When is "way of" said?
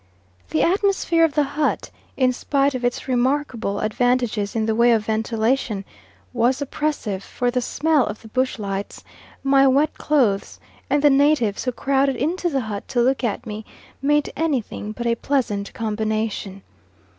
4.73-5.05